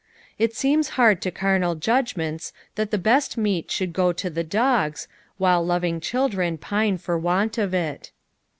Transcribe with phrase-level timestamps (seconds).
[0.39, 5.05] It seems hard to carnal judgments that the best meat should go to the doga,
[5.37, 8.09] while loving children pine for want of it.